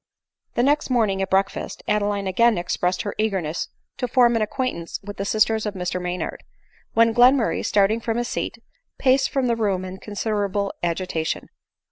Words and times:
The 0.55 0.63
next 0.63 0.89
morning 0.89 1.21
at 1.21 1.29
breakfast, 1.29 1.83
Adeline 1.87 2.25
again 2.25 2.57
express 2.57 2.97
ed 2.97 3.01
her 3.03 3.13
eagerness 3.19 3.67
to 3.97 4.07
form 4.07 4.35
an 4.35 4.41
acquaintance 4.41 4.99
with 5.03 5.17
the 5.17 5.25
sisters 5.25 5.67
of 5.67 5.75
Mr 5.75 6.01
Maynard; 6.01 6.43
when 6.93 7.13
Glenmurray, 7.13 7.63
starting 7.63 7.99
from 7.99 8.17
his 8.17 8.27
seat, 8.27 8.57
paced 8.97 9.31
the 9.31 9.55
room 9.55 9.85
in 9.85 9.99
considerable 9.99 10.73
agitation. 10.81 11.49